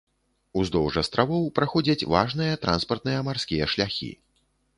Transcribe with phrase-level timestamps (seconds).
[0.61, 4.11] Уздоўж астравоў праходзяць важныя транспартныя марскія шляхі.